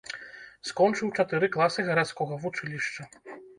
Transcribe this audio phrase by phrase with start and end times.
[0.69, 3.03] Скончыў чатыры класы гарадскога вучылішча.